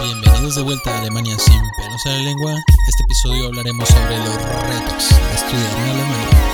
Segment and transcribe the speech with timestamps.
[0.00, 2.54] Bienvenidos de vuelta a Alemania sin pelos a la lengua.
[2.88, 6.47] Este episodio hablaremos sobre los retos de estudiar en Alemania.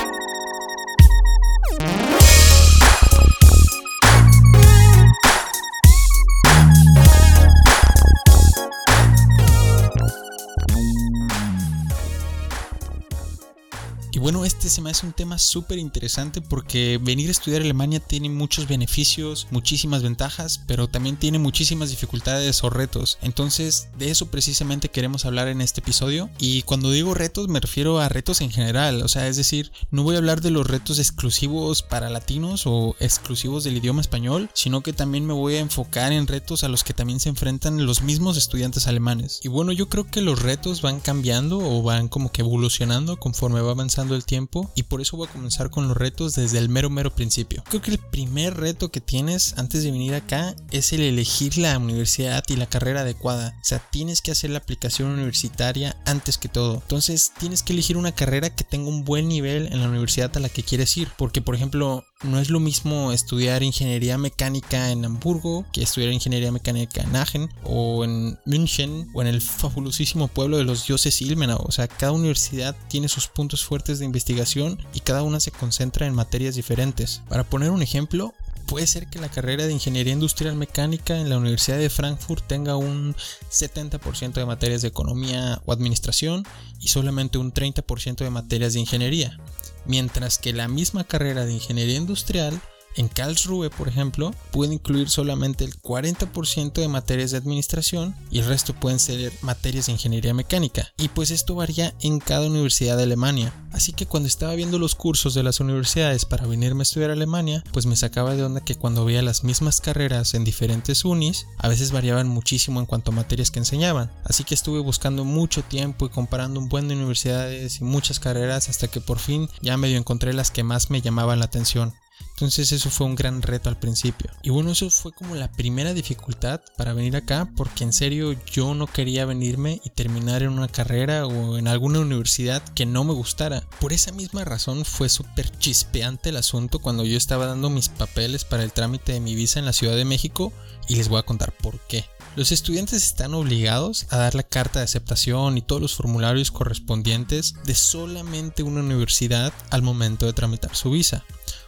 [14.74, 19.46] Se me hace un tema súper interesante porque venir a estudiar Alemania tiene muchos beneficios,
[19.52, 23.18] muchísimas ventajas, pero también tiene muchísimas dificultades o retos.
[23.22, 26.28] Entonces, de eso precisamente queremos hablar en este episodio.
[26.40, 29.02] Y cuando digo retos, me refiero a retos en general.
[29.02, 32.96] O sea, es decir, no voy a hablar de los retos exclusivos para latinos o
[32.98, 36.82] exclusivos del idioma español, sino que también me voy a enfocar en retos a los
[36.82, 39.38] que también se enfrentan los mismos estudiantes alemanes.
[39.44, 43.60] Y bueno, yo creo que los retos van cambiando o van como que evolucionando conforme
[43.60, 46.68] va avanzando el tiempo y por eso voy a comenzar con los retos desde el
[46.68, 47.62] mero mero principio.
[47.68, 51.78] Creo que el primer reto que tienes antes de venir acá es el elegir la
[51.78, 53.56] universidad y la carrera adecuada.
[53.60, 56.74] O sea, tienes que hacer la aplicación universitaria antes que todo.
[56.74, 60.40] Entonces, tienes que elegir una carrera que tenga un buen nivel en la universidad a
[60.40, 61.08] la que quieres ir.
[61.16, 66.50] Porque, por ejemplo, no es lo mismo estudiar ingeniería mecánica en Hamburgo que estudiar ingeniería
[66.50, 71.62] mecánica en Aachen o en München o en el fabulosísimo pueblo de los dioses Ilmenau.
[71.64, 76.06] O sea, cada universidad tiene sus puntos fuertes de investigación y cada una se concentra
[76.06, 77.22] en materias diferentes.
[77.28, 78.32] Para poner un ejemplo,
[78.66, 82.76] puede ser que la carrera de Ingeniería Industrial Mecánica en la Universidad de Frankfurt tenga
[82.76, 83.14] un
[83.50, 86.44] 70% de materias de economía o administración
[86.80, 89.38] y solamente un 30% de materias de ingeniería
[89.84, 92.60] mientras que la misma carrera de ingeniería industrial
[92.96, 98.46] en Karlsruhe, por ejemplo, puede incluir solamente el 40% de materias de administración y el
[98.46, 100.92] resto pueden ser materias de ingeniería mecánica.
[100.98, 103.52] Y pues esto varía en cada universidad de Alemania.
[103.72, 107.14] Así que cuando estaba viendo los cursos de las universidades para venirme a estudiar a
[107.14, 111.46] Alemania, pues me sacaba de onda que cuando veía las mismas carreras en diferentes unis,
[111.58, 114.12] a veces variaban muchísimo en cuanto a materias que enseñaban.
[114.24, 118.68] Así que estuve buscando mucho tiempo y comparando un buen de universidades y muchas carreras
[118.68, 121.94] hasta que por fin ya medio encontré las que más me llamaban la atención.
[122.30, 124.30] Entonces eso fue un gran reto al principio.
[124.42, 128.74] Y bueno, eso fue como la primera dificultad para venir acá, porque en serio yo
[128.74, 133.12] no quería venirme y terminar en una carrera o en alguna universidad que no me
[133.12, 133.62] gustara.
[133.80, 138.44] Por esa misma razón fue súper chispeante el asunto cuando yo estaba dando mis papeles
[138.44, 140.52] para el trámite de mi visa en la Ciudad de México
[140.88, 142.04] y les voy a contar por qué.
[142.36, 147.54] Los estudiantes están obligados a dar la carta de aceptación y todos los formularios correspondientes
[147.64, 151.24] de solamente una universidad al momento de tramitar su visa.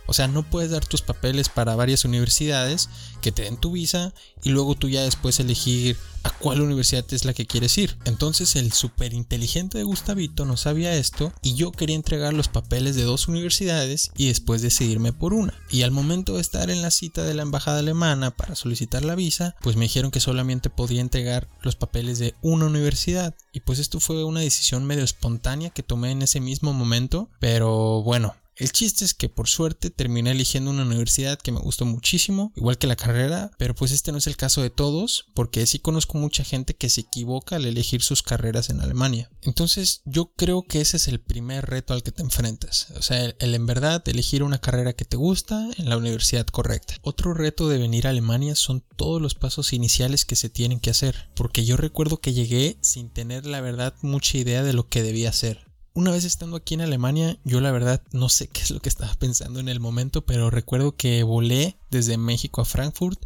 [0.06, 2.88] O sea, no puedes dar tus papeles para varias universidades
[3.20, 7.24] que te den tu visa y luego tú ya después elegir a cuál universidad es
[7.24, 7.96] la que quieres ir.
[8.04, 12.96] Entonces el súper inteligente de Gustavito no sabía esto y yo quería entregar los papeles
[12.96, 15.54] de dos universidades y después decidirme por una.
[15.70, 19.14] Y al momento de estar en la cita de la embajada alemana para solicitar la
[19.14, 23.34] visa, pues me dijeron que solamente podía entregar los papeles de una universidad.
[23.52, 28.02] Y pues esto fue una decisión medio espontánea que tomé en ese mismo momento, pero
[28.02, 32.52] bueno, el chiste es que por suerte terminé eligiendo una universidad que me gustó muchísimo,
[32.56, 35.78] igual que la carrera, pero pues este no es el caso de todos, porque sí
[35.78, 39.30] conozco mucha gente que se equivoca al elegir sus carreras en Alemania.
[39.42, 43.24] Entonces yo creo que ese es el primer reto al que te enfrentas, o sea,
[43.38, 46.94] el, en verdad elegir una carrera que te gusta en la universidad correcta.
[47.02, 50.90] Otro reto de venir a Alemania son todos los pasos iniciales que se tienen que
[50.90, 55.02] hacer, porque yo recuerdo que llegué sin tener la verdad mucha idea de lo que
[55.02, 55.65] debía hacer.
[55.96, 58.90] Una vez estando aquí en Alemania, yo la verdad no sé qué es lo que
[58.90, 63.18] estaba pensando en el momento, pero recuerdo que volé desde México a Frankfurt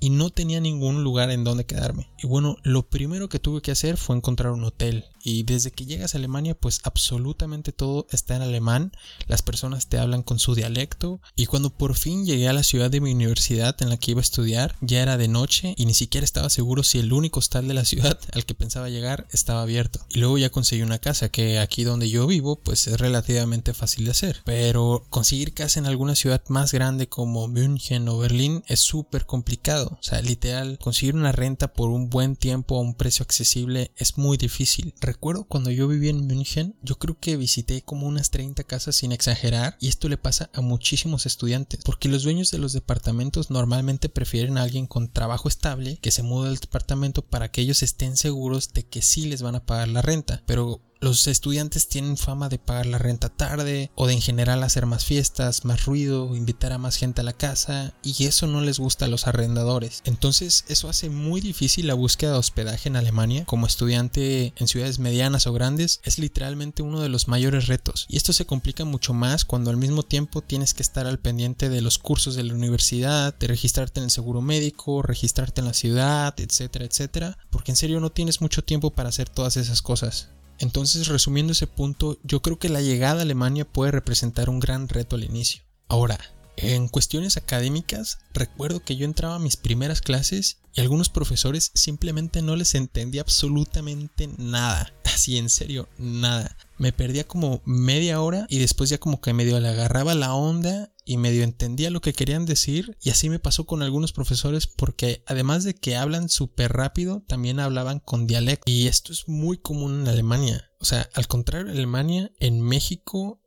[0.00, 2.08] y no tenía ningún lugar en donde quedarme.
[2.22, 5.04] Y bueno, lo primero que tuve que hacer fue encontrar un hotel.
[5.24, 8.92] Y desde que llegas a Alemania, pues absolutamente todo está en alemán.
[9.26, 11.18] Las personas te hablan con su dialecto.
[11.34, 14.20] Y cuando por fin llegué a la ciudad de mi universidad en la que iba
[14.20, 17.66] a estudiar, ya era de noche y ni siquiera estaba seguro si el único hostal
[17.66, 20.00] de la ciudad al que pensaba llegar estaba abierto.
[20.10, 24.04] Y luego ya conseguí una casa que aquí donde yo vivo, pues es relativamente fácil
[24.04, 24.42] de hacer.
[24.44, 29.96] Pero conseguir casa en alguna ciudad más grande como München o Berlín es súper complicado.
[29.98, 34.18] O sea, literal, conseguir una renta por un buen tiempo a un precio accesible es
[34.18, 34.92] muy difícil.
[35.14, 39.12] Recuerdo cuando yo vivía en München, yo creo que visité como unas 30 casas sin
[39.12, 44.08] exagerar y esto le pasa a muchísimos estudiantes, porque los dueños de los departamentos normalmente
[44.08, 48.16] prefieren a alguien con trabajo estable que se mude al departamento para que ellos estén
[48.16, 50.42] seguros de que sí les van a pagar la renta.
[50.46, 54.86] Pero los estudiantes tienen fama de pagar la renta tarde o de en general hacer
[54.86, 58.78] más fiestas, más ruido, invitar a más gente a la casa y eso no les
[58.78, 60.00] gusta a los arrendadores.
[60.04, 64.98] Entonces eso hace muy difícil la búsqueda de hospedaje en Alemania como estudiante en ciudades
[64.98, 69.12] medianas o grandes es literalmente uno de los mayores retos y esto se complica mucho
[69.12, 72.54] más cuando al mismo tiempo tienes que estar al pendiente de los cursos de la
[72.54, 77.76] universidad, de registrarte en el seguro médico, registrarte en la ciudad, etcétera, etcétera, porque en
[77.76, 80.28] serio no tienes mucho tiempo para hacer todas esas cosas.
[80.58, 84.88] Entonces, resumiendo ese punto, yo creo que la llegada a Alemania puede representar un gran
[84.88, 85.62] reto al inicio.
[85.88, 86.18] Ahora,
[86.56, 92.42] en cuestiones académicas, recuerdo que yo entraba a mis primeras clases y algunos profesores simplemente
[92.42, 94.92] no les entendía absolutamente nada.
[95.04, 96.56] Así en serio, nada.
[96.76, 100.92] Me perdía como media hora y después ya como que medio le agarraba la onda
[101.04, 105.22] y medio entendía lo que querían decir y así me pasó con algunos profesores porque
[105.26, 110.00] además de que hablan súper rápido también hablaban con dialecto y esto es muy común
[110.00, 113.40] en Alemania o sea al contrario en Alemania en México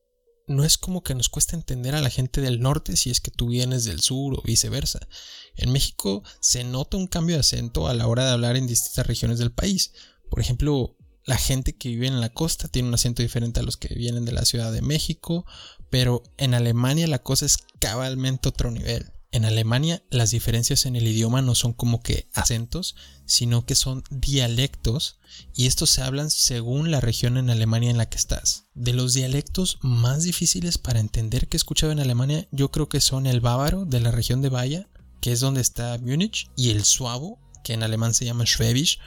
[0.47, 3.31] no es como que nos cuesta entender a la gente del norte si es que
[3.31, 5.07] tú vienes del sur o viceversa.
[5.55, 9.05] En México se nota un cambio de acento a la hora de hablar en distintas
[9.05, 9.91] regiones del país.
[10.29, 10.95] Por ejemplo,
[11.25, 14.23] la gente que vive en la costa tiene un acento diferente a los que vienen
[14.23, 15.45] de la Ciudad de México,
[15.89, 19.11] pero en Alemania la cosa es cabalmente otro nivel.
[19.31, 22.95] En Alemania las diferencias en el idioma no son como que acentos,
[23.25, 25.19] sino que son dialectos
[25.53, 28.65] y estos se hablan según la región en Alemania en la que estás.
[28.73, 33.01] De los dialectos más difíciles para entender que he escuchado en Alemania, yo creo que
[33.01, 34.89] son el bávaro de la región de Baia,
[35.19, 38.99] que es donde está Múnich, y el suavo, que en alemán se llama Schwäbisch,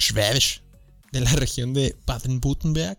[0.00, 0.62] Schwäbisch,
[1.12, 2.98] de la región de Baden-Württemberg,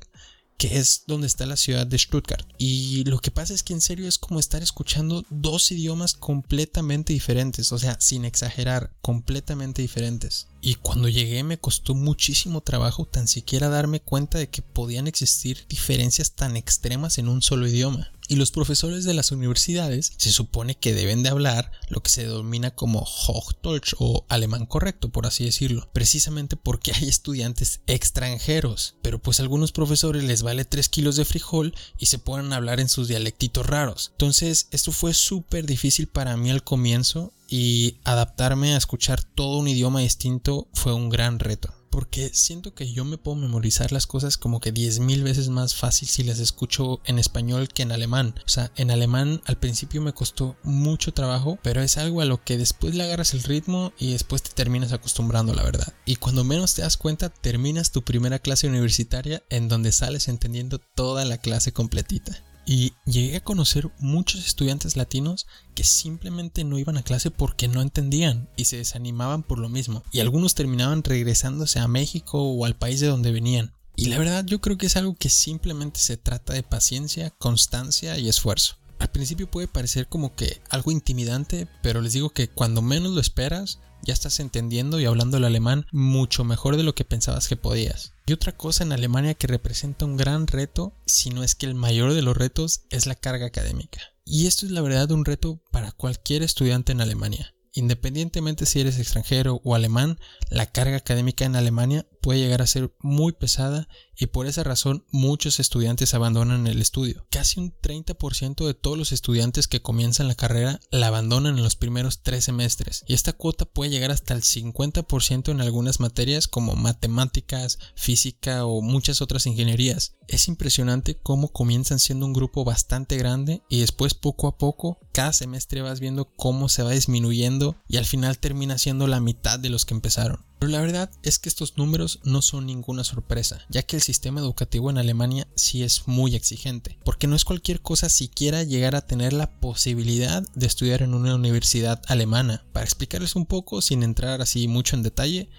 [0.58, 2.48] que es donde está la ciudad de Stuttgart.
[2.58, 7.14] Y lo que pasa es que en serio es como estar escuchando dos idiomas completamente
[7.14, 10.48] diferentes, o sea, sin exagerar, completamente diferentes.
[10.62, 15.66] Y cuando llegué me costó muchísimo trabajo tan siquiera darme cuenta de que podían existir
[15.70, 18.12] diferencias tan extremas en un solo idioma.
[18.30, 22.24] Y los profesores de las universidades se supone que deben de hablar lo que se
[22.24, 28.96] denomina como Hochdeutsch o alemán correcto, por así decirlo, precisamente porque hay estudiantes extranjeros.
[29.02, 32.58] Pero pues a algunos profesores les vale 3 kilos de frijol y se ponen a
[32.58, 34.10] hablar en sus dialectitos raros.
[34.12, 39.68] Entonces esto fue súper difícil para mí al comienzo y adaptarme a escuchar todo un
[39.68, 41.74] idioma distinto fue un gran reto.
[41.90, 46.08] Porque siento que yo me puedo memorizar las cosas como que 10.000 veces más fácil
[46.08, 48.36] si las escucho en español que en alemán.
[48.46, 52.44] O sea, en alemán al principio me costó mucho trabajo, pero es algo a lo
[52.44, 55.94] que después le agarras el ritmo y después te terminas acostumbrando, la verdad.
[56.06, 60.80] Y cuando menos te das cuenta, terminas tu primera clase universitaria en donde sales entendiendo
[60.80, 62.44] toda la clase completita.
[62.70, 67.82] Y llegué a conocer muchos estudiantes latinos que simplemente no iban a clase porque no
[67.82, 70.04] entendían y se desanimaban por lo mismo.
[70.12, 73.74] Y algunos terminaban regresándose a México o al país de donde venían.
[73.96, 78.18] Y la verdad yo creo que es algo que simplemente se trata de paciencia, constancia
[78.18, 78.76] y esfuerzo.
[79.00, 83.22] Al principio puede parecer como que algo intimidante, pero les digo que cuando menos lo
[83.22, 87.56] esperas, ya estás entendiendo y hablando el alemán mucho mejor de lo que pensabas que
[87.56, 88.12] podías.
[88.30, 91.76] Y otra cosa en Alemania que representa un gran reto, si no es que el
[91.76, 94.02] mayor de los retos, es la carga académica.
[94.26, 97.56] Y esto es la verdad un reto para cualquier estudiante en Alemania.
[97.72, 100.20] Independientemente si eres extranjero o alemán,
[100.50, 105.06] la carga académica en Alemania puede llegar a ser muy pesada y por esa razón
[105.12, 107.26] muchos estudiantes abandonan el estudio.
[107.32, 111.78] Casi un 30% de todos los estudiantes que comienzan la carrera la abandonan en los
[111.78, 116.76] primeros tres semestres y esta cuota puede llegar hasta el 50% en algunas materias como
[116.76, 120.18] matemáticas, física o muchas otras ingenierías.
[120.28, 125.32] Es impresionante cómo comienzan siendo un grupo bastante grande y después poco a poco cada
[125.32, 129.70] semestre vas viendo cómo se va disminuyendo y al final termina siendo la mitad de
[129.70, 130.47] los que empezaron.
[130.60, 134.40] Pero la verdad es que estos números no son ninguna sorpresa, ya que el sistema
[134.40, 139.06] educativo en Alemania sí es muy exigente, porque no es cualquier cosa siquiera llegar a
[139.06, 142.66] tener la posibilidad de estudiar en una universidad alemana.
[142.74, 145.50] Para explicarles un poco, sin entrar así mucho en detalle,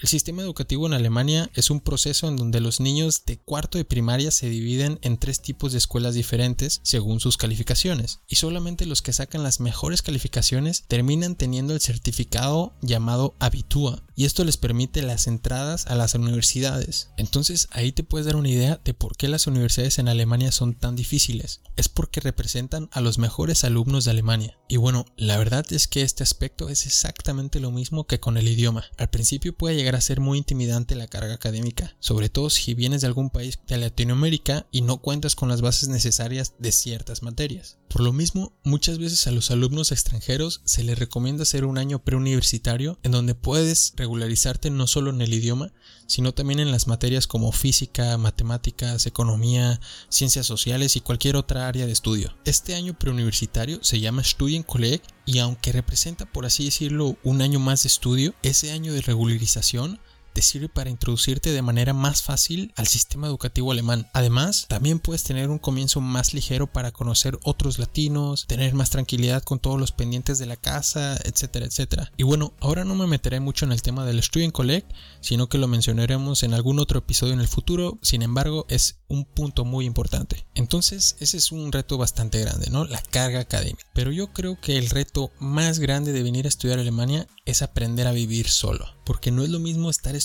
[0.00, 3.84] el sistema educativo en Alemania es un proceso en donde los niños de cuarto de
[3.84, 9.02] primaria se dividen en tres tipos de escuelas diferentes según sus calificaciones, y solamente los
[9.02, 15.02] que sacan las mejores calificaciones terminan teniendo el certificado llamado Abitur, y esto les permite
[15.02, 17.10] las entradas a las universidades.
[17.16, 20.74] Entonces ahí te puedes dar una idea de por qué las universidades en Alemania son
[20.74, 21.60] tan difíciles.
[21.76, 24.58] Es porque representan a los mejores alumnos de Alemania.
[24.68, 28.48] Y bueno, la verdad es que este aspecto es exactamente lo mismo que con el
[28.48, 28.84] idioma.
[28.96, 33.02] Al principio puede llegar a ser muy intimidante la carga académica, sobre todo si vienes
[33.02, 37.76] de algún país de Latinoamérica y no cuentas con las bases necesarias de ciertas materias.
[37.88, 42.00] Por lo mismo, muchas veces a los alumnos extranjeros se les recomienda hacer un año
[42.00, 45.72] preuniversitario en donde puedes regularizarte no solo en el idioma,
[46.06, 51.86] sino también en las materias como física, matemáticas, economía, ciencias sociales y cualquier otra área
[51.86, 52.34] de estudio.
[52.44, 57.84] Este año preuniversitario se llama Studienkolleg y aunque representa por así decirlo un año más
[57.84, 60.00] de estudio, ese año de regularización
[60.34, 64.08] te sirve para introducirte de manera más fácil al sistema educativo alemán.
[64.12, 69.44] Además, también puedes tener un comienzo más ligero para conocer otros latinos, tener más tranquilidad
[69.44, 72.12] con todos los pendientes de la casa, etcétera, etcétera.
[72.16, 74.84] Y bueno, ahora no me meteré mucho en el tema del Studienkolleg,
[75.20, 77.98] sino que lo mencionaremos en algún otro episodio en el futuro.
[78.02, 80.46] Sin embargo, es un punto muy importante.
[80.56, 82.84] Entonces, ese es un reto bastante grande, ¿no?
[82.84, 83.86] La carga académica.
[83.94, 88.08] Pero yo creo que el reto más grande de venir a estudiar Alemania es aprender
[88.08, 88.88] a vivir solo.
[89.04, 90.23] Porque no es lo mismo estar estudiando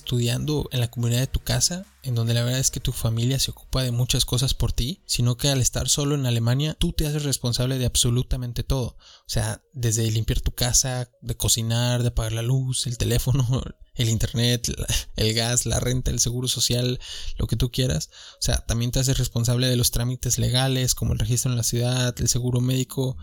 [0.72, 3.52] en la comunidad de tu casa, en donde la verdad es que tu familia se
[3.52, 7.06] ocupa de muchas cosas por ti, sino que al estar solo en Alemania, tú te
[7.06, 8.98] haces responsable de absolutamente todo.
[8.98, 13.46] O sea, desde limpiar tu casa, de cocinar, de apagar la luz, el teléfono,
[13.96, 14.72] el internet,
[15.16, 17.00] el gas, la renta, el seguro social,
[17.38, 18.10] lo que tú quieras.
[18.34, 21.64] O sea, también te haces responsable de los trámites legales, como el registro en la
[21.64, 23.18] ciudad, el seguro médico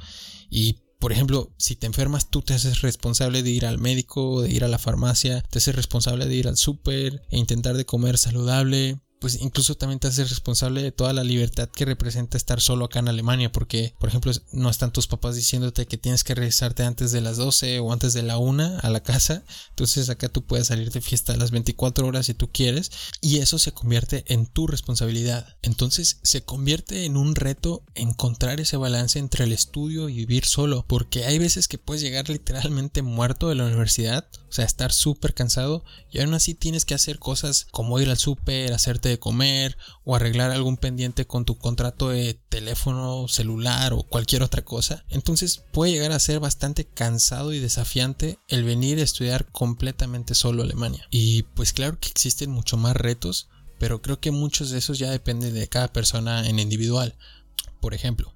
[0.50, 4.50] y por ejemplo, si te enfermas, tú te haces responsable de ir al médico, de
[4.50, 8.18] ir a la farmacia, te haces responsable de ir al súper e intentar de comer
[8.18, 12.84] saludable, pues incluso también te haces responsable de toda la libertad que representa estar solo
[12.84, 16.84] acá en Alemania, porque, por ejemplo, no están tus papás diciéndote que tienes que regresarte
[16.84, 20.44] antes de las 12 o antes de la 1 a la casa, entonces acá tú
[20.44, 24.24] puedes salir de fiesta a las 24 horas si tú quieres, y eso se convierte
[24.28, 25.56] en tu responsabilidad.
[25.62, 30.84] Entonces se convierte en un reto encontrar ese balance entre el estudio y vivir solo,
[30.86, 35.34] porque hay veces que puedes llegar literalmente muerto de la universidad, o sea, estar súper
[35.34, 40.14] cansado, y aún así tienes que hacer cosas como ir al súper, hacerte comer o
[40.14, 45.04] arreglar algún pendiente con tu contrato de teléfono celular o cualquier otra cosa.
[45.08, 50.62] Entonces puede llegar a ser bastante cansado y desafiante el venir a estudiar completamente solo
[50.62, 51.06] Alemania.
[51.10, 55.10] Y pues claro que existen mucho más retos, pero creo que muchos de esos ya
[55.10, 57.16] dependen de cada persona en individual.
[57.80, 58.34] Por ejemplo,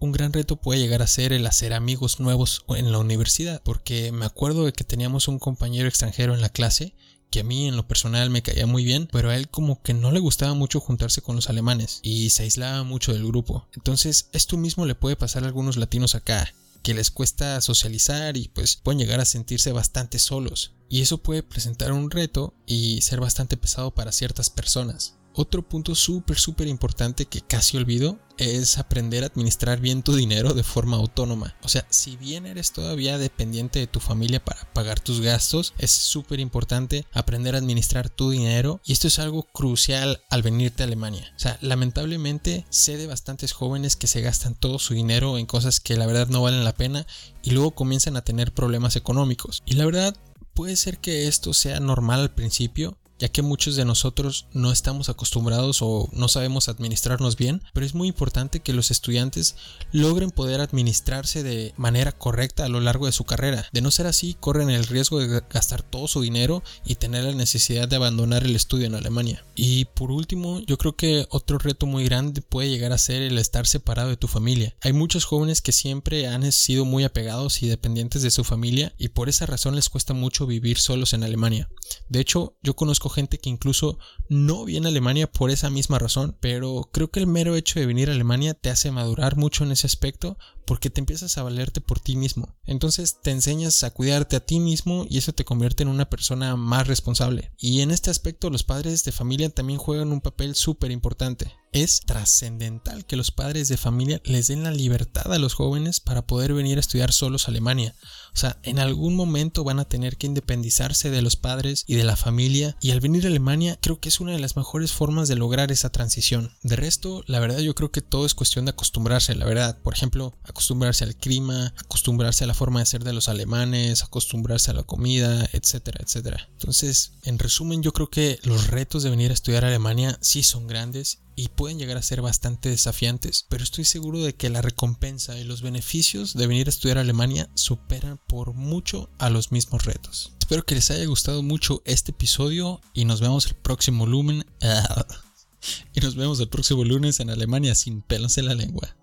[0.00, 4.12] un gran reto puede llegar a ser el hacer amigos nuevos en la universidad, porque
[4.12, 6.94] me acuerdo de que teníamos un compañero extranjero en la clase
[7.34, 9.92] que a mí en lo personal me caía muy bien, pero a él como que
[9.92, 13.66] no le gustaba mucho juntarse con los alemanes y se aislaba mucho del grupo.
[13.72, 18.46] Entonces esto mismo le puede pasar a algunos latinos acá, que les cuesta socializar y
[18.54, 20.74] pues pueden llegar a sentirse bastante solos.
[20.88, 25.13] Y eso puede presentar un reto y ser bastante pesado para ciertas personas.
[25.34, 30.54] Otro punto súper, súper importante que casi olvido es aprender a administrar bien tu dinero
[30.54, 31.56] de forma autónoma.
[31.62, 35.90] O sea, si bien eres todavía dependiente de tu familia para pagar tus gastos, es
[35.90, 40.86] súper importante aprender a administrar tu dinero y esto es algo crucial al venirte a
[40.86, 41.32] Alemania.
[41.36, 45.80] O sea, lamentablemente sé de bastantes jóvenes que se gastan todo su dinero en cosas
[45.80, 47.06] que la verdad no valen la pena
[47.42, 49.62] y luego comienzan a tener problemas económicos.
[49.66, 50.16] Y la verdad,
[50.54, 55.08] puede ser que esto sea normal al principio, ya que muchos de nosotros no estamos
[55.08, 59.56] acostumbrados o no sabemos administrarnos bien, pero es muy importante que los estudiantes
[59.92, 63.66] logren poder administrarse de manera correcta a lo largo de su carrera.
[63.72, 67.32] De no ser así, corren el riesgo de gastar todo su dinero y tener la
[67.32, 69.42] necesidad de abandonar el estudio en Alemania.
[69.54, 73.38] Y por último, yo creo que otro reto muy grande puede llegar a ser el
[73.38, 74.76] estar separado de tu familia.
[74.82, 79.08] Hay muchos jóvenes que siempre han sido muy apegados y dependientes de su familia y
[79.08, 81.70] por esa razón les cuesta mucho vivir solos en Alemania.
[82.10, 86.36] De hecho, yo conozco gente que incluso no viene a Alemania por esa misma razón,
[86.40, 89.72] pero creo que el mero hecho de venir a Alemania te hace madurar mucho en
[89.72, 92.54] ese aspecto porque te empiezas a valerte por ti mismo.
[92.64, 96.56] Entonces te enseñas a cuidarte a ti mismo y eso te convierte en una persona
[96.56, 97.52] más responsable.
[97.58, 101.52] Y en este aspecto los padres de familia también juegan un papel súper importante.
[101.72, 106.24] Es trascendental que los padres de familia les den la libertad a los jóvenes para
[106.24, 107.96] poder venir a estudiar solos a Alemania.
[108.32, 112.04] O sea, en algún momento van a tener que independizarse de los padres y de
[112.04, 115.26] la familia y al venir a Alemania creo que es una de las mejores formas
[115.26, 116.52] de lograr esa transición.
[116.62, 119.78] De resto, la verdad yo creo que todo es cuestión de acostumbrarse, la verdad.
[119.82, 124.70] Por ejemplo, acostumbrarse al clima, acostumbrarse a la forma de ser de los alemanes, acostumbrarse
[124.70, 126.48] a la comida, etcétera, etcétera.
[126.52, 130.68] Entonces, en resumen, yo creo que los retos de venir a estudiar Alemania sí son
[130.68, 135.36] grandes y pueden llegar a ser bastante desafiantes, pero estoy seguro de que la recompensa
[135.36, 140.34] y los beneficios de venir a estudiar Alemania superan por mucho a los mismos retos.
[140.38, 144.46] Espero que les haya gustado mucho este episodio y nos vemos el próximo lumen.
[145.94, 148.94] y nos vemos el próximo lunes en Alemania sin pelos en la lengua.